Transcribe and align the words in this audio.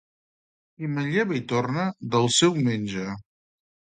Qui 0.77 0.87
manlleva 0.93 1.35
i 1.41 1.41
torna, 1.51 1.85
del 2.15 2.27
seu 2.39 2.57
menja. 2.69 3.13